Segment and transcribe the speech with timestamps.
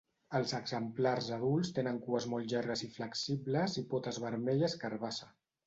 [0.37, 5.33] Els exemplars adults tenen cues molt llargues i flexibles i potes vermelles-carbassa.